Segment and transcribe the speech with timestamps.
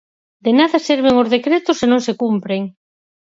[0.45, 2.61] De nada serven os decretos se non se cumpren.